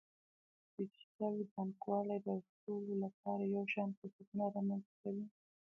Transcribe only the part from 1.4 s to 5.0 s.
بانکوالي د ټولو لپاره یو شان فرصتونه رامنځته